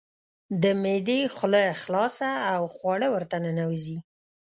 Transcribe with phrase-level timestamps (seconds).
[0.63, 3.97] د معدې خوله خلاصه او خواړه ورته ننوزي.